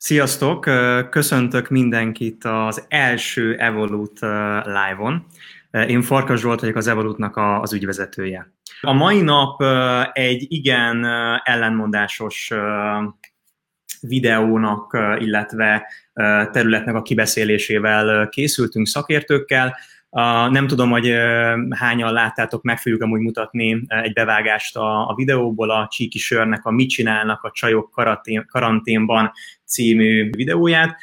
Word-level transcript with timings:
Sziasztok! 0.00 0.60
Köszöntök 1.10 1.68
mindenkit 1.68 2.44
az 2.44 2.84
első 2.88 3.56
Evolut 3.56 4.20
live-on. 4.64 5.26
Én 5.70 6.02
Farkas 6.02 6.40
Zsolt 6.40 6.60
vagyok 6.60 6.76
az 6.76 6.86
Evolutnak 6.86 7.36
az 7.36 7.72
ügyvezetője. 7.72 8.52
A 8.80 8.92
mai 8.92 9.20
nap 9.20 9.62
egy 10.12 10.46
igen 10.48 11.04
ellenmondásos 11.44 12.50
videónak, 14.00 14.98
illetve 15.18 15.86
területnek 16.52 16.94
a 16.94 17.02
kibeszélésével 17.02 18.28
készültünk 18.28 18.86
szakértőkkel. 18.86 19.76
Nem 20.50 20.66
tudom, 20.66 20.90
hogy 20.90 21.12
hányan 21.70 22.12
láttátok, 22.12 22.62
meg 22.62 22.78
fogjuk 22.78 23.02
amúgy 23.02 23.20
mutatni 23.20 23.84
egy 23.86 24.12
bevágást 24.12 24.76
a, 24.76 25.12
videóból, 25.16 25.70
a 25.70 25.88
Csíki 25.90 26.18
Sörnek 26.18 26.64
a 26.64 26.70
Mit 26.70 26.88
csinálnak 26.88 27.42
a 27.42 27.50
csajok 27.50 27.90
karanténban 28.46 29.32
című 29.64 30.30
videóját. 30.30 30.96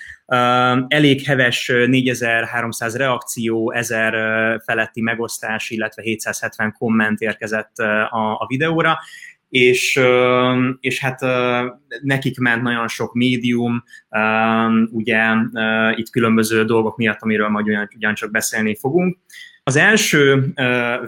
Elég 0.88 1.24
heves 1.24 1.68
4300 1.68 2.96
reakció, 2.96 3.72
1000 3.72 4.62
feletti 4.66 5.02
megosztás, 5.02 5.70
illetve 5.70 6.02
770 6.02 6.72
komment 6.72 7.20
érkezett 7.20 7.78
a, 7.78 8.38
a 8.40 8.46
videóra, 8.48 9.00
és, 9.56 10.00
és 10.80 11.00
hát 11.00 11.20
nekik 12.02 12.40
ment 12.40 12.62
nagyon 12.62 12.88
sok 12.88 13.14
médium, 13.14 13.84
ugye 14.92 15.24
itt 15.96 16.10
különböző 16.10 16.66
dolgok 16.66 16.98
miatt, 16.98 17.22
amiről 17.22 17.50
majd 17.50 17.68
ugyan, 17.68 17.90
ugyancsak 17.96 18.32
beszélni 18.32 18.76
fogunk. 18.76 19.18
Az 19.64 19.76
első 19.76 20.54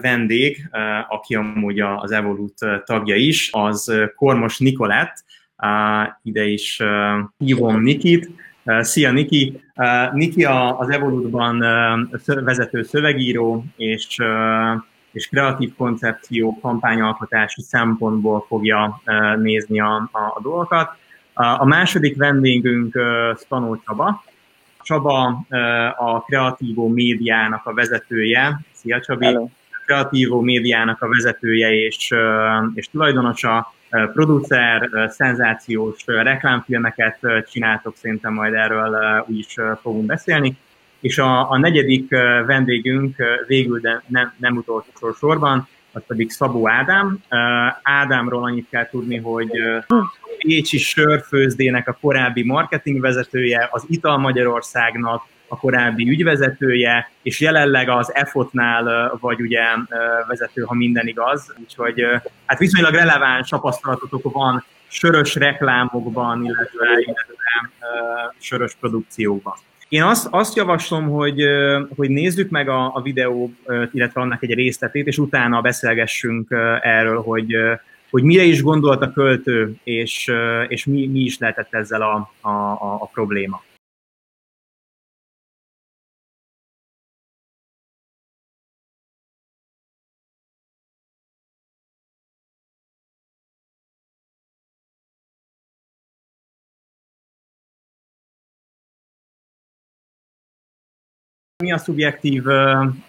vendég, 0.00 0.68
aki 1.08 1.34
amúgy 1.34 1.80
az 1.80 2.10
Evolut 2.10 2.54
tagja 2.84 3.16
is, 3.16 3.48
az 3.52 3.92
Kormos 4.14 4.58
Nikolett, 4.58 5.24
ide 6.22 6.44
is 6.44 6.82
hívom 7.38 7.82
Nikit. 7.82 8.30
Szia 8.80 9.12
Niki! 9.12 9.60
Niki 10.12 10.44
az 10.78 10.88
Evolutban 10.88 11.58
vezető 12.24 12.82
szövegíró, 12.82 13.64
és 13.76 14.16
és 15.12 15.28
kreatív 15.28 15.74
koncepció, 15.76 16.58
kampányalkotási 16.60 17.62
szempontból 17.62 18.44
fogja 18.48 19.02
nézni 19.36 19.80
a, 19.80 19.94
a, 20.12 20.18
a 20.34 20.40
dolgokat. 20.42 20.90
A 21.34 21.64
második 21.64 22.16
vendégünk 22.16 22.98
Stanó 23.38 23.80
Csaba. 23.86 24.24
Csaba 24.82 25.44
a 25.96 26.20
Kreatívó 26.20 26.88
médiának 26.88 27.66
a 27.66 27.74
vezetője. 27.74 28.60
Szia 28.72 29.00
Csabi! 29.00 29.24
Hello. 29.24 29.48
Kreatívó 29.84 30.40
médiának 30.40 31.02
a 31.02 31.08
vezetője 31.08 31.72
és, 31.72 32.14
és 32.74 32.88
tulajdonosa, 32.88 33.72
producer, 34.12 34.90
szenzációs 35.08 36.02
reklámfilmeket 36.06 37.18
csináltok, 37.50 37.96
szerintem 37.96 38.32
majd 38.32 38.54
erről 38.54 39.24
is 39.28 39.54
fogunk 39.82 40.06
beszélni 40.06 40.56
és 41.00 41.18
a, 41.18 41.50
a 41.50 41.58
negyedik 41.58 42.10
vendégünk 42.46 43.16
végül, 43.46 43.80
de 43.80 44.02
nem, 44.06 44.32
nem 44.36 44.56
utolsó 44.56 45.12
sorban, 45.18 45.68
az 45.92 46.02
pedig 46.06 46.30
Szabó 46.30 46.68
Ádám. 46.68 47.18
Ádámról 47.82 48.42
annyit 48.42 48.68
kell 48.70 48.88
tudni, 48.88 49.16
hogy 49.16 49.50
Pécsi 50.38 50.78
Sörfőzdének 50.78 51.88
a 51.88 51.98
korábbi 52.00 52.44
marketingvezetője, 52.44 53.68
az 53.70 53.84
Ital 53.88 54.18
Magyarországnak 54.18 55.22
a 55.48 55.58
korábbi 55.58 56.10
ügyvezetője, 56.10 57.10
és 57.22 57.40
jelenleg 57.40 57.88
az 57.88 58.14
EFOT-nál 58.14 59.16
vagy 59.20 59.40
ugye 59.40 59.62
vezető, 60.26 60.62
ha 60.62 60.74
minden 60.74 61.06
igaz. 61.06 61.54
Úgyhogy 61.60 62.04
hát 62.46 62.58
viszonylag 62.58 62.94
releváns 62.94 63.48
tapasztalatotok 63.48 64.32
van 64.32 64.64
sörös 64.88 65.34
reklámokban, 65.34 66.44
illetve, 66.44 66.86
illetve 66.98 67.34
sörös 68.38 68.74
produkcióban. 68.80 69.54
Én 69.88 70.02
azt, 70.02 70.28
azt 70.30 70.56
javaslom, 70.56 71.08
hogy, 71.08 71.42
hogy 71.96 72.10
nézzük 72.10 72.50
meg 72.50 72.68
a, 72.68 72.94
a 72.94 73.00
videó, 73.02 73.52
illetve 73.92 74.20
annak 74.20 74.42
egy 74.42 74.54
részletét, 74.54 75.06
és 75.06 75.18
utána 75.18 75.60
beszélgessünk 75.60 76.50
erről, 76.82 77.22
hogy, 77.22 77.54
hogy 78.10 78.22
mire 78.22 78.42
is 78.42 78.62
gondolt 78.62 79.02
a 79.02 79.12
költő, 79.12 79.76
és, 79.84 80.32
és 80.68 80.84
mi, 80.84 81.06
mi 81.06 81.20
is 81.20 81.38
lehetett 81.38 81.74
ezzel 81.74 82.02
a, 82.02 82.32
a, 82.40 82.50
a, 82.50 82.96
a 83.00 83.10
probléma. 83.12 83.62
Mi 101.62 101.72
a 101.72 101.78
szubjektív 101.78 102.42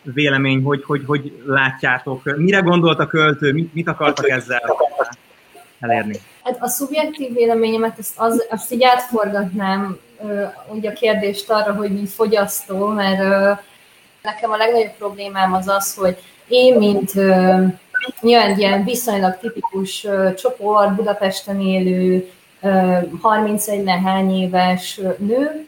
vélemény, 0.03 0.63
hogy, 0.63 0.83
hogy, 0.83 1.03
hogy 1.05 1.43
látjátok? 1.45 2.35
Mire 2.37 2.59
gondolt 2.59 2.99
a 2.99 3.07
költő, 3.07 3.53
mit, 3.53 3.73
mit 3.73 3.87
akartak 3.87 4.29
ezzel 4.29 4.61
elérni? 5.79 6.15
Hát 6.43 6.57
a 6.59 6.67
szubjektív 6.67 7.33
véleményemet 7.33 7.97
azt, 7.97 8.13
az, 8.15 8.45
azt 8.49 8.73
így 8.73 8.83
átforgatnám 8.83 9.97
ugye 10.67 10.89
a 10.89 10.93
kérdést 10.93 11.49
arra, 11.49 11.73
hogy 11.73 11.91
mi 11.91 12.07
fogyasztó, 12.07 12.87
mert 12.87 13.19
nekem 14.21 14.51
a 14.51 14.57
legnagyobb 14.57 14.97
problémám 14.97 15.53
az 15.53 15.67
az, 15.67 15.95
hogy 15.95 16.17
én, 16.47 16.77
mint 16.77 17.13
nyilván 18.21 18.57
ilyen 18.57 18.83
viszonylag 18.83 19.37
tipikus 19.37 20.07
csoport, 20.35 20.95
Budapesten 20.95 21.61
élő, 21.61 22.29
31 23.21 23.83
nehány 23.83 24.41
éves 24.41 24.99
nő, 25.17 25.65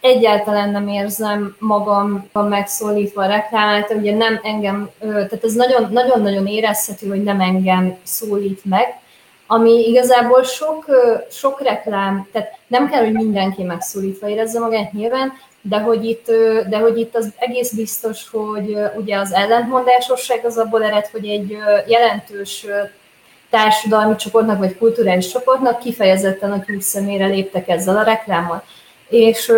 egyáltalán 0.00 0.70
nem 0.70 0.88
érzem 0.88 1.56
magam 1.58 2.28
megszólítva 2.32 3.22
a 3.22 3.26
reklámát, 3.26 3.90
ugye 3.90 4.16
nem 4.16 4.40
engem, 4.42 4.90
tehát 5.00 5.44
ez 5.44 5.54
nagyon-nagyon 5.90 6.46
érezhető, 6.46 7.08
hogy 7.08 7.22
nem 7.22 7.40
engem 7.40 7.96
szólít 8.02 8.64
meg, 8.64 8.98
ami 9.46 9.88
igazából 9.88 10.42
sok, 10.42 10.84
sok 11.30 11.62
reklám, 11.62 12.28
tehát 12.32 12.58
nem 12.66 12.90
kell, 12.90 13.04
hogy 13.04 13.12
mindenki 13.12 13.62
megszólítva 13.62 14.28
érezze 14.28 14.58
magát 14.58 14.92
nyilván, 14.92 15.32
de 15.62 15.78
hogy 15.78 16.04
itt, 16.04 16.26
de 16.68 16.78
hogy 16.78 16.98
itt 16.98 17.16
az 17.16 17.32
egész 17.38 17.72
biztos, 17.72 18.28
hogy 18.30 18.76
ugye 18.96 19.18
az 19.18 19.32
ellentmondásosság 19.32 20.44
az 20.44 20.58
abból 20.58 20.84
ered, 20.84 21.06
hogy 21.06 21.28
egy 21.28 21.56
jelentős 21.86 22.66
társadalmi 23.50 24.16
csoportnak 24.16 24.58
vagy 24.58 24.78
kulturális 24.78 25.28
csoportnak 25.28 25.78
kifejezetten 25.78 26.52
a 26.52 26.64
szemére 26.78 27.26
léptek 27.26 27.68
ezzel 27.68 27.96
a 27.96 28.02
reklámmal. 28.02 28.64
És 29.10 29.52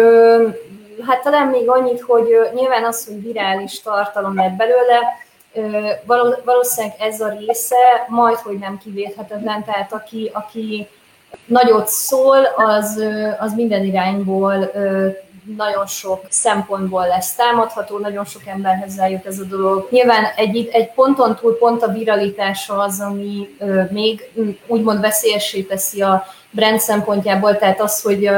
hát 1.07 1.23
talán 1.23 1.47
még 1.47 1.69
annyit, 1.69 2.01
hogy 2.01 2.27
nyilván 2.55 2.85
az, 2.85 3.07
hogy 3.07 3.23
virális 3.23 3.81
tartalom 3.81 4.37
lett 4.37 4.53
belőle, 4.53 5.01
valószínűleg 6.45 6.97
ez 6.99 7.21
a 7.21 7.35
része 7.39 8.07
majd, 8.09 8.37
hogy 8.37 8.59
nem 8.59 8.79
kivéthetetlen, 8.85 9.65
tehát 9.65 9.93
aki, 9.93 10.31
aki 10.33 10.89
nagyot 11.45 11.89
szól, 11.89 12.45
az, 12.57 13.05
az 13.39 13.55
minden 13.55 13.85
irányból 13.85 14.73
nagyon 15.57 15.87
sok 15.87 16.25
szempontból 16.29 17.07
lesz 17.07 17.35
támadható, 17.35 17.99
nagyon 17.99 18.25
sok 18.25 18.43
emberhez 18.47 18.99
eljut 18.99 19.27
ez 19.27 19.39
a 19.39 19.45
dolog. 19.45 19.89
Nyilván 19.91 20.25
egy, 20.37 20.69
egy 20.73 20.93
ponton 20.93 21.37
túl 21.37 21.59
pont 21.59 21.83
a 21.83 21.93
viralitása 21.93 22.79
az, 22.79 23.01
ami 23.01 23.57
még 23.91 24.31
úgymond 24.67 25.01
veszélyessé 25.01 25.63
teszi 25.63 26.03
a 26.03 26.25
brand 26.53 26.81
szempontjából, 26.81 27.59
tehát 27.59 27.81
az, 27.81 28.03
hogy 28.03 28.31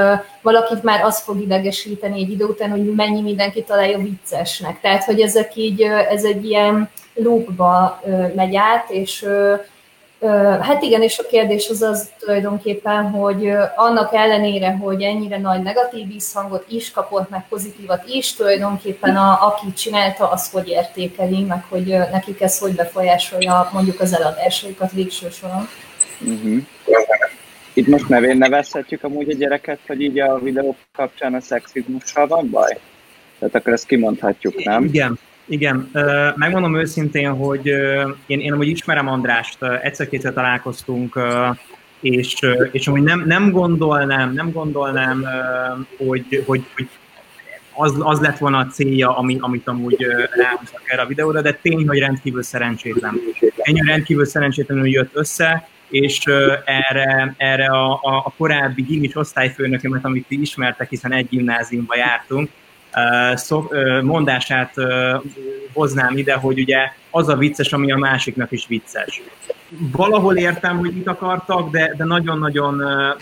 valakit 0.42 0.82
már 0.82 1.04
az 1.04 1.20
fog 1.20 1.40
idegesíteni 1.40 2.22
egy 2.22 2.30
idő 2.30 2.44
után, 2.44 2.70
hogy 2.70 2.94
mennyi 2.94 3.20
mindenki 3.20 3.62
találja 3.62 3.98
viccesnek. 3.98 4.80
Tehát, 4.80 5.04
hogy 5.04 5.20
ezek 5.20 5.56
így, 5.56 5.82
ez 5.82 6.24
egy 6.24 6.44
ilyen 6.44 6.90
loopba 7.14 8.00
megy 8.34 8.56
át, 8.56 8.90
és 8.90 9.26
Hát 10.60 10.82
igen, 10.82 11.02
és 11.02 11.18
a 11.18 11.26
kérdés 11.26 11.68
az 11.68 11.82
az 11.82 12.10
tulajdonképpen, 12.18 13.10
hogy 13.10 13.52
annak 13.76 14.14
ellenére, 14.14 14.76
hogy 14.76 15.02
ennyire 15.02 15.38
nagy 15.38 15.62
negatív 15.62 16.06
visszhangot 16.06 16.64
is 16.68 16.90
kapott, 16.90 17.30
meg 17.30 17.46
pozitívat 17.48 18.04
is, 18.06 18.34
tulajdonképpen 18.34 19.16
a, 19.16 19.46
aki 19.46 19.72
csinálta, 19.72 20.30
az 20.30 20.50
hogy 20.50 20.68
értékeli, 20.68 21.42
meg 21.42 21.64
hogy 21.68 21.86
nekik 21.86 22.40
ez 22.40 22.58
hogy 22.58 22.74
befolyásolja 22.74 23.70
mondjuk 23.72 24.00
az 24.00 24.14
eladásaikat 24.14 24.92
végső 24.92 25.30
soron. 25.30 25.68
Uh-huh. 26.20 26.62
Itt 27.74 27.86
most 27.86 28.08
nevén 28.08 28.36
nevezhetjük 28.36 29.04
amúgy 29.04 29.30
a 29.30 29.34
gyereket, 29.34 29.78
hogy 29.86 30.00
így 30.00 30.20
a 30.20 30.38
videó 30.38 30.76
kapcsán 30.92 31.34
a 31.34 31.40
szexizmussal 31.40 32.26
van 32.26 32.50
baj? 32.50 32.78
Tehát 33.38 33.54
akkor 33.54 33.72
ezt 33.72 33.86
kimondhatjuk, 33.86 34.64
nem? 34.64 34.84
Igen, 34.84 35.18
igen. 35.44 35.90
Megmondom 36.36 36.76
őszintén, 36.76 37.30
hogy 37.30 37.66
én, 38.26 38.40
én 38.40 38.52
amúgy 38.52 38.68
ismerem 38.68 39.08
Andrást, 39.08 39.58
egyszer-kétszer 39.82 40.32
találkoztunk, 40.32 41.18
és, 42.00 42.36
és 42.70 42.86
amúgy 42.86 43.02
nem, 43.02 43.22
nem 43.26 43.50
gondolnám, 43.50 44.32
nem 44.32 44.52
gondolnám, 44.52 45.24
hogy, 45.98 46.42
hogy, 46.46 46.64
hogy 46.74 46.88
az, 47.74 47.94
az 47.98 48.20
lett 48.20 48.38
volna 48.38 48.58
a 48.58 48.66
célja, 48.66 49.16
ami, 49.16 49.36
amit 49.40 49.68
amúgy 49.68 50.06
ráhúztak 50.30 50.82
erre 50.84 51.02
a 51.02 51.06
videóra, 51.06 51.40
de 51.40 51.58
tény, 51.62 51.88
hogy 51.88 51.98
rendkívül 51.98 52.42
szerencsétlen. 52.42 53.20
Ennyi 53.56 53.80
rendkívül 53.86 54.26
szerencsétlenül 54.26 54.88
jött 54.88 55.10
össze, 55.12 55.68
és 55.94 56.24
erre, 56.64 57.34
erre 57.36 57.66
a, 57.66 57.92
a, 57.92 58.16
a 58.24 58.32
korábbi 58.36 58.82
gimis 58.82 59.16
osztályfőnökömet, 59.16 60.04
amit 60.04 60.26
ti 60.26 60.40
ismertek, 60.40 60.88
hiszen 60.88 61.12
egy 61.12 61.28
gimnáziumba 61.28 61.96
jártunk, 61.96 62.50
szó, 63.34 63.70
mondását 64.02 64.74
hoznám 65.72 66.16
ide, 66.16 66.34
hogy 66.34 66.58
ugye 66.58 66.78
az 67.10 67.28
a 67.28 67.36
vicces, 67.36 67.72
ami 67.72 67.92
a 67.92 67.96
másiknak 67.96 68.52
is 68.52 68.66
vicces. 68.66 69.20
Valahol 69.92 70.36
értem, 70.36 70.78
hogy 70.78 70.92
mit 70.92 71.06
akartak, 71.06 71.70
de, 71.70 71.94
de 71.96 72.04
nagyon-nagyon 72.04 72.74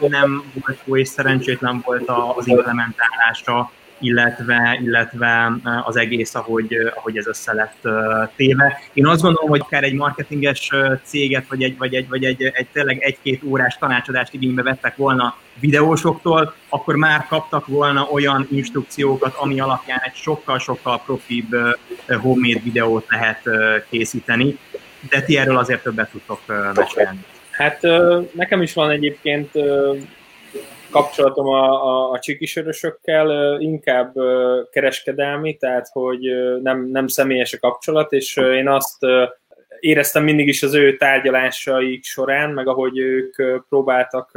nem 0.08 0.42
volt 0.64 0.78
jó 0.84 0.96
és 0.96 1.08
szerencsétlen 1.08 1.82
volt 1.84 2.10
az 2.36 2.46
implementálása 2.46 3.70
illetve, 4.02 4.78
illetve 4.82 5.52
eh, 5.64 5.88
az 5.88 5.96
egész, 5.96 6.34
ahogy, 6.34 6.74
eh, 6.74 6.92
ahogy 6.94 7.16
ez 7.16 7.26
össze 7.26 7.52
lett 7.52 7.78
eh, 7.82 8.28
téve. 8.36 8.80
Én 8.92 9.06
azt 9.06 9.22
gondolom, 9.22 9.48
hogy 9.48 9.60
akár 9.60 9.84
egy 9.84 9.94
marketinges 9.94 10.70
céget, 11.02 11.48
vagy 11.48 11.62
egy, 11.62 11.76
vagy 11.78 11.94
egy, 11.94 12.08
vagy 12.08 12.24
egy, 12.24 12.42
egy 12.42 12.66
tényleg 12.72 13.02
egy-két 13.02 13.42
órás 13.42 13.76
tanácsadást 13.78 14.34
igénybe 14.34 14.62
vettek 14.62 14.96
volna 14.96 15.36
videósoktól, 15.60 16.54
akkor 16.68 16.96
már 16.96 17.26
kaptak 17.28 17.66
volna 17.66 18.08
olyan 18.10 18.46
instrukciókat, 18.50 19.34
ami 19.36 19.60
alapján 19.60 20.00
egy 20.04 20.14
sokkal-sokkal 20.14 21.02
profibb 21.04 21.56
homemade 22.06 22.60
videót 22.64 23.06
lehet 23.08 23.42
készíteni, 23.90 24.58
de 25.10 25.22
ti 25.22 25.36
erről 25.36 25.56
azért 25.56 25.82
többet 25.82 26.10
tudtok 26.10 26.40
mesélni. 26.74 27.24
Hát 27.50 27.80
nekem 28.32 28.62
is 28.62 28.74
van 28.74 28.90
egyébként 28.90 29.50
kapcsolatom 30.92 31.46
a, 31.46 31.86
a, 31.86 32.10
a 32.10 32.18
csikisörösökkel 32.18 33.60
inkább 33.60 34.14
kereskedelmi, 34.70 35.56
tehát 35.56 35.88
hogy 35.92 36.20
nem, 36.62 36.88
nem 36.90 37.06
személyes 37.06 37.52
a 37.52 37.58
kapcsolat, 37.58 38.12
és 38.12 38.36
én 38.36 38.68
azt 38.68 39.06
éreztem 39.80 40.24
mindig 40.24 40.48
is 40.48 40.62
az 40.62 40.74
ő 40.74 40.96
tárgyalásaik 40.96 42.04
során, 42.04 42.50
meg 42.50 42.68
ahogy 42.68 42.98
ők 42.98 43.36
próbáltak 43.68 44.30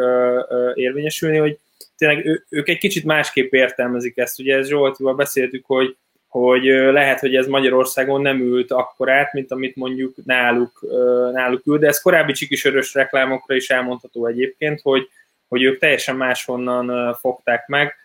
érvényesülni, 0.74 1.38
hogy 1.38 1.60
tényleg 1.98 2.44
ők 2.50 2.70
egy 2.70 2.78
kicsit 2.78 3.04
másképp 3.04 3.54
értelmezik 3.54 4.18
ezt. 4.18 4.40
Ugye 4.40 4.56
ez 4.56 4.68
Zsoltival 4.68 5.16
beszéltük, 5.16 5.66
hogy, 5.66 5.96
hogy 6.28 6.64
lehet, 6.92 7.20
hogy 7.20 7.36
ez 7.36 7.48
Magyarországon 7.48 8.22
nem 8.22 8.40
ült 8.40 8.72
akkor 8.72 9.10
át, 9.10 9.34
mint 9.34 9.52
amit 9.52 9.76
mondjuk 9.76 10.16
náluk, 10.26 10.86
náluk 11.32 11.66
ül, 11.66 11.78
de 11.78 11.88
ez 11.88 12.02
korábbi 12.02 12.32
csikisörös 12.32 12.94
reklámokra 12.94 13.56
is 13.56 13.70
elmondható 13.70 14.26
egyébként, 14.26 14.82
hogy, 14.82 15.10
hogy 15.48 15.64
ők 15.64 15.80
teljesen 15.80 16.16
máshonnan 16.16 17.14
fogták 17.14 17.68
meg. 17.68 17.96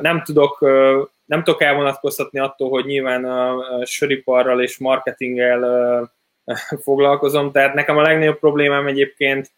Nem 0.00 0.22
tudok, 0.22 0.60
nem 1.24 1.44
tudok 1.44 1.62
elvonatkoztatni 1.62 2.38
attól, 2.38 2.70
hogy 2.70 2.84
nyilván 2.84 3.24
a 3.24 3.86
söriparral 3.86 4.62
és 4.62 4.78
marketinggel 4.78 6.12
foglalkozom, 6.84 7.52
tehát 7.52 7.74
nekem 7.74 7.96
a 7.96 8.02
legnagyobb 8.02 8.38
problémám 8.38 8.86
egyébként 8.86 9.50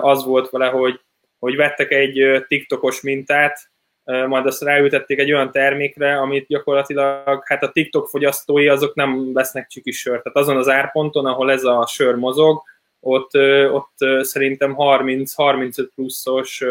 az 0.00 0.24
volt 0.24 0.50
vele, 0.50 0.66
hogy, 0.66 1.00
hogy 1.38 1.56
vettek 1.56 1.90
egy 1.90 2.44
TikTokos 2.48 3.00
mintát, 3.00 3.70
majd 4.06 4.46
azt 4.46 4.62
ráültették 4.62 5.18
egy 5.18 5.32
olyan 5.32 5.52
termékre, 5.52 6.18
amit 6.18 6.46
gyakorlatilag 6.46 7.42
hát 7.46 7.62
a 7.62 7.70
TikTok 7.70 8.08
fogyasztói 8.08 8.68
azok 8.68 8.94
nem 8.94 9.32
vesznek 9.32 9.66
csiki 9.66 9.90
sört. 9.90 10.22
Tehát 10.22 10.38
azon 10.38 10.56
az 10.56 10.68
árponton, 10.68 11.26
ahol 11.26 11.50
ez 11.50 11.64
a 11.64 11.86
sör 11.86 12.14
mozog, 12.14 12.62
ott, 13.06 13.30
ott 13.72 14.24
szerintem 14.24 14.74
30-35 14.78 15.88
pluszos 15.94 16.64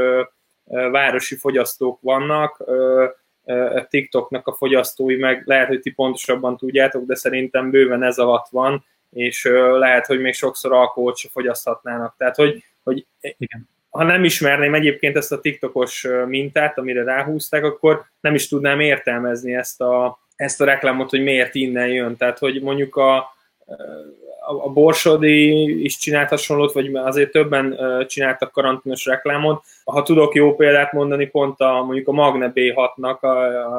városi 0.91 1.35
fogyasztók 1.35 2.01
vannak, 2.01 2.63
TikToknak 3.89 4.47
a 4.47 4.53
fogyasztói 4.53 5.15
meg 5.15 5.43
lehet, 5.45 5.67
hogy 5.67 5.79
ti 5.79 5.91
pontosabban 5.91 6.57
tudjátok, 6.57 7.05
de 7.05 7.15
szerintem 7.15 7.69
bőven 7.69 8.03
ez 8.03 8.17
alatt 8.17 8.47
van, 8.49 8.85
és 9.11 9.49
lehet, 9.77 10.05
hogy 10.05 10.19
még 10.19 10.33
sokszor 10.33 10.73
alkoholt 10.73 11.17
se 11.17 11.29
fogyaszthatnának. 11.31 12.15
Tehát, 12.17 12.35
hogy, 12.35 12.63
hogy 12.83 13.05
Igen. 13.19 13.69
ha 13.89 14.03
nem 14.03 14.23
ismerném 14.23 14.73
egyébként 14.73 15.15
ezt 15.15 15.31
a 15.31 15.39
TikTokos 15.39 16.07
mintát, 16.25 16.77
amire 16.77 17.03
ráhúzták, 17.03 17.63
akkor 17.63 18.05
nem 18.19 18.35
is 18.35 18.47
tudnám 18.47 18.79
értelmezni 18.79 19.55
ezt 19.55 19.81
a, 19.81 20.19
ezt 20.35 20.61
a 20.61 20.65
reklámot, 20.65 21.09
hogy 21.09 21.23
miért 21.23 21.55
innen 21.55 21.87
jön. 21.87 22.17
Tehát, 22.17 22.37
hogy 22.37 22.61
mondjuk 22.61 22.95
a, 22.95 23.34
a 24.47 24.69
Borsodi 24.69 25.83
is 25.83 25.97
csinált 25.97 26.29
hasonlót, 26.29 26.73
vagy 26.73 26.95
azért 26.95 27.31
többen 27.31 27.77
csináltak 28.07 28.51
karanténos 28.51 29.05
reklámot. 29.05 29.63
Ha 29.83 30.03
tudok 30.03 30.35
jó 30.35 30.55
példát 30.55 30.91
mondani, 30.91 31.25
pont 31.25 31.59
a, 31.59 31.83
mondjuk 31.83 32.07
a 32.07 32.11
Magne 32.11 32.51
B6-nak 32.55 33.19
a, 33.19 33.27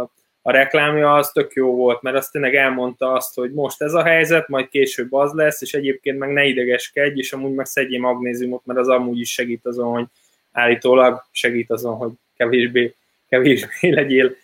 a, 0.01 0.11
reklámja 0.51 1.15
az 1.15 1.31
tök 1.31 1.53
jó 1.53 1.75
volt, 1.75 2.03
mert 2.03 2.17
azt 2.17 2.33
tényleg 2.33 2.55
elmondta 2.55 3.13
azt, 3.13 3.35
hogy 3.35 3.53
most 3.53 3.83
ez 3.83 3.93
a 3.93 4.03
helyzet, 4.03 4.49
majd 4.49 4.69
később 4.69 5.13
az 5.13 5.33
lesz, 5.33 5.63
és 5.63 5.73
egyébként 5.73 6.19
meg 6.19 6.33
ne 6.33 6.45
idegeskedj, 6.45 7.19
és 7.19 7.33
amúgy 7.33 7.55
meg 7.55 7.67
szedjél 7.67 8.01
magnéziumot, 8.01 8.67
mert 8.67 8.79
az 8.79 8.89
amúgy 8.89 9.21
is 9.21 9.33
segít 9.33 9.67
azon, 9.67 9.93
hogy 9.93 10.05
állítólag 10.53 11.25
segít 11.31 11.71
azon, 11.71 11.97
hogy 11.97 12.11
kevésbé, 12.37 12.95
kevésbé 13.29 13.91
legyél 13.95 14.37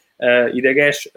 ideges, 0.52 1.10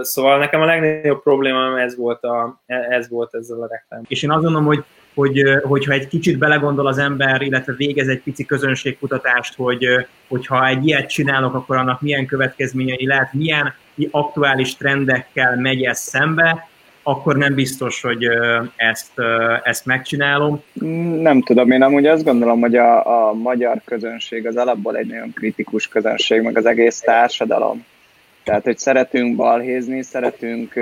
szóval 0.00 0.38
nekem 0.38 0.60
a 0.60 0.64
legnagyobb 0.64 1.22
problémám 1.22 1.74
ez 1.74 1.96
volt, 1.96 2.22
a, 2.24 2.62
ez 2.66 3.08
volt 3.08 3.34
ezzel 3.34 3.62
a 3.62 3.68
reklám. 3.70 4.02
És 4.08 4.22
én 4.22 4.30
azt 4.30 4.42
gondolom, 4.42 4.66
hogy 4.66 4.84
hogy, 5.16 5.42
hogyha 5.62 5.92
egy 5.92 6.08
kicsit 6.08 6.38
belegondol 6.38 6.86
az 6.86 6.98
ember, 6.98 7.42
illetve 7.42 7.72
végez 7.72 8.08
egy 8.08 8.22
pici 8.22 8.44
közönségkutatást, 8.44 9.54
hogy 9.56 9.86
hogyha 10.28 10.66
egy 10.66 10.86
ilyet 10.86 11.08
csinálok, 11.08 11.54
akkor 11.54 11.76
annak 11.76 12.00
milyen 12.00 12.26
következményei 12.26 13.06
lehet, 13.06 13.32
milyen 13.32 13.74
aktuális 14.10 14.76
trendekkel 14.76 15.56
megy 15.56 15.82
ez 15.82 15.98
szembe, 15.98 16.68
akkor 17.02 17.36
nem 17.36 17.54
biztos, 17.54 18.00
hogy 18.00 18.28
ezt, 18.76 19.12
ezt 19.62 19.86
megcsinálom. 19.86 20.62
Nem 21.20 21.42
tudom, 21.42 21.70
én 21.70 21.82
amúgy 21.82 22.06
azt 22.06 22.24
gondolom, 22.24 22.60
hogy 22.60 22.76
a, 22.76 23.28
a 23.28 23.32
magyar 23.32 23.80
közönség 23.84 24.46
az 24.46 24.56
alapból 24.56 24.96
egy 24.96 25.06
nagyon 25.06 25.32
kritikus 25.32 25.88
közönség, 25.88 26.42
meg 26.42 26.56
az 26.56 26.66
egész 26.66 27.00
társadalom. 27.00 27.84
Tehát, 28.46 28.64
hogy 28.64 28.78
szeretünk 28.78 29.36
balhézni, 29.36 30.02
szeretünk 30.02 30.72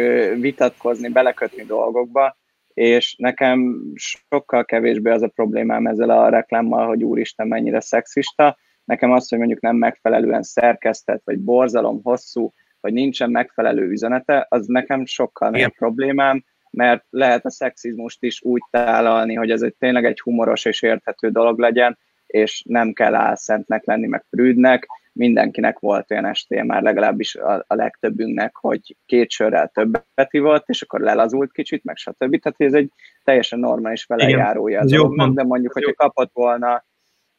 vitatkozni, 0.41 1.09
belekötni 1.09 1.65
dolgokba, 1.65 2.37
és 2.75 3.15
nekem 3.19 3.83
sokkal 3.95 4.65
kevésbé 4.65 5.11
az 5.11 5.23
a 5.23 5.29
problémám 5.29 5.87
ezzel 5.87 6.11
a 6.11 6.29
reklámmal, 6.29 6.87
hogy 6.87 7.03
úristen 7.03 7.49
mennyire 7.49 7.81
szexista. 7.81 8.57
Nekem 8.85 9.13
az, 9.13 9.29
hogy 9.29 9.39
mondjuk 9.39 9.61
nem 9.61 9.77
megfelelően 9.77 10.43
szerkesztett, 10.43 11.23
vagy 11.25 11.39
borzalom 11.39 12.01
hosszú, 12.03 12.53
vagy 12.81 12.93
nincsen 12.93 13.31
megfelelő 13.31 13.89
üzenete, 13.91 14.47
az 14.49 14.67
nekem 14.67 15.07
sokkal 15.07 15.51
nagyobb 15.51 15.75
problémám, 15.75 16.45
mert 16.71 17.05
lehet 17.11 17.45
a 17.45 17.51
szexizmust 17.51 18.23
is 18.23 18.43
úgy 18.43 18.63
tálalni, 18.71 19.35
hogy 19.35 19.51
ez 19.51 19.63
egy 19.63 19.75
tényleg 19.79 20.05
egy 20.05 20.21
humoros 20.21 20.65
és 20.65 20.83
érthető 20.83 21.31
dolog 21.31 21.59
legyen, 21.59 21.99
és 22.27 22.63
nem 22.67 22.93
kell 22.93 23.15
álszentnek 23.15 23.85
lenni, 23.85 24.07
meg 24.07 24.25
prűdnek, 24.31 24.87
mindenkinek 25.15 25.79
volt 25.79 26.11
olyan 26.11 26.25
estéje, 26.25 26.65
már 26.65 26.83
legalábbis 26.83 27.35
a, 27.35 27.65
a 27.67 27.75
legtöbbünknek, 27.75 28.57
hogy 28.57 28.97
két 29.07 29.31
sörrel 29.31 29.69
többet 29.69 30.29
ivott, 30.31 30.69
és 30.69 30.83
akkor 30.83 31.01
lelazult 31.01 31.53
kicsit, 31.53 31.85
meg 31.85 31.97
stb. 31.97 32.41
Tehát 32.41 32.55
ez 32.57 32.75
egy 32.75 32.91
teljesen 33.25 33.59
normális 33.59 34.05
velejárója 34.05 34.81
az 34.81 34.91
dolognak, 34.91 35.35
de 35.35 35.43
mondjuk, 35.43 35.73
hogyha 35.73 35.93
kapott 35.93 36.31
volna 36.33 36.85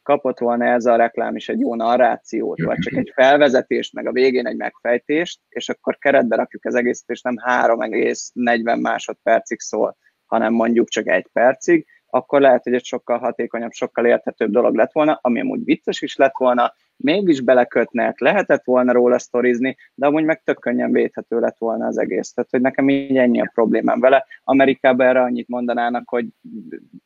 kapott 0.02 0.38
volna 0.38 0.64
ez 0.64 0.86
a 0.86 0.96
reklám 0.96 1.36
is 1.36 1.48
egy 1.48 1.60
jó 1.60 1.74
narrációt, 1.74 2.62
vagy 2.62 2.78
csak 2.78 2.96
egy 2.96 3.12
felvezetést, 3.14 3.92
meg 3.92 4.06
a 4.06 4.12
végén 4.12 4.46
egy 4.46 4.56
megfejtést, 4.56 5.40
és 5.48 5.68
akkor 5.68 5.98
keretbe 5.98 6.36
rakjuk 6.36 6.64
az 6.64 6.74
egészet, 6.74 7.08
és 7.08 7.20
nem 7.20 7.34
3,40 7.46 8.80
másodpercig 8.80 9.60
szól, 9.60 9.96
hanem 10.26 10.52
mondjuk 10.52 10.88
csak 10.88 11.08
egy 11.08 11.26
percig, 11.32 11.86
akkor 12.06 12.40
lehet, 12.40 12.62
hogy 12.62 12.74
egy 12.74 12.84
sokkal 12.84 13.18
hatékonyabb, 13.18 13.72
sokkal 13.72 14.06
érthetőbb 14.06 14.50
dolog 14.50 14.74
lett 14.74 14.92
volna, 14.92 15.18
ami 15.22 15.40
amúgy 15.40 15.64
vicces 15.64 16.00
is 16.02 16.16
lett 16.16 16.36
volna, 16.38 16.74
mégis 16.96 17.40
belekötnek, 17.40 18.20
lehetett 18.20 18.64
volna 18.64 18.92
róla 18.92 19.18
sztorizni, 19.18 19.76
de 19.94 20.06
amúgy 20.06 20.24
meg 20.24 20.42
tök 20.44 20.58
könnyen 20.58 20.92
védhető 20.92 21.38
lett 21.38 21.56
volna 21.58 21.86
az 21.86 21.98
egész. 21.98 22.32
Tehát, 22.32 22.50
hogy 22.50 22.60
nekem 22.60 22.88
így 22.88 23.16
ennyi 23.16 23.40
a 23.40 23.50
problémám 23.54 24.00
vele. 24.00 24.26
Amerikában 24.44 25.06
erre 25.06 25.20
annyit 25.20 25.48
mondanának, 25.48 26.08
hogy 26.08 26.26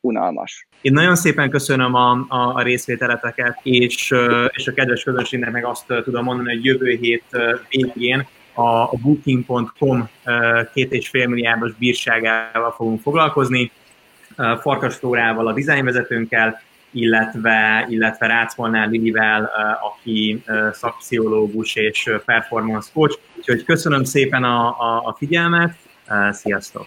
unalmas. 0.00 0.68
Én 0.80 0.92
nagyon 0.92 1.14
szépen 1.14 1.50
köszönöm 1.50 1.94
a, 1.94 2.10
a, 2.10 2.54
a 2.54 2.62
részvételeteket, 2.62 3.58
és, 3.62 4.14
és 4.50 4.66
a 4.66 4.72
kedves 4.72 5.02
közönségnek 5.02 5.50
meg 5.50 5.64
azt 5.64 5.86
tudom 5.86 6.24
mondani, 6.24 6.54
hogy 6.54 6.64
jövő 6.64 6.96
hét 6.96 7.24
végén 7.68 8.26
a 8.54 8.96
booking.com 8.96 10.08
két 10.72 10.92
és 10.92 11.08
fél 11.08 11.28
milliárdos 11.28 11.74
bírságával 11.74 12.70
fogunk 12.70 13.00
foglalkozni, 13.00 13.70
Farkas 14.60 14.96
Flórával, 14.96 15.46
a 15.46 15.52
dizájnvezetőnkkel, 15.52 16.60
illetve, 16.92 17.86
illetve 17.88 18.26
Rácz 18.26 18.56
Molnár 18.56 18.88
Lilivel, 18.88 19.50
aki 19.82 20.42
szakpszichológus 20.72 21.74
és 21.74 22.10
performance 22.24 22.90
coach. 22.92 23.18
Úgyhogy 23.36 23.64
köszönöm 23.64 24.04
szépen 24.04 24.44
a, 24.44 24.66
a, 24.68 25.02
a 25.04 25.14
figyelmet, 25.18 25.74
sziasztok! 26.30 26.86